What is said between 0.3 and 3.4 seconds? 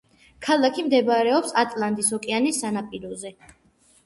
ქალაქი მდებარებს ატლანტის ოკეანის სანაპიროზე.